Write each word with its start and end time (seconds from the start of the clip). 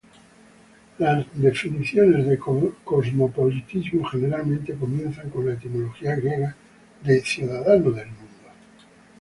Las 0.97 1.27
definiciones 1.39 2.25
de 2.25 2.39
cosmopolitismo 2.83 4.03
generalmente 4.07 4.73
comienzan 4.73 5.29
con 5.29 5.45
la 5.45 5.53
etimología 5.53 6.15
griega 6.15 6.55
de 7.03 7.21
"ciudadano 7.21 7.91
del 7.91 8.07
mundo". 8.07 8.51